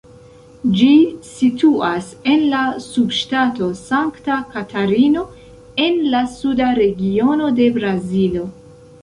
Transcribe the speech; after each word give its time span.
Ĝi 0.77 0.87
situas 1.31 2.07
en 2.35 2.45
la 2.53 2.61
subŝtato 2.85 3.67
Sankta 3.83 4.39
Katarino, 4.55 5.27
en 5.85 6.01
la 6.17 6.25
suda 6.39 6.73
regiono 6.83 7.53
de 7.63 7.71
Brazilo. 7.79 8.49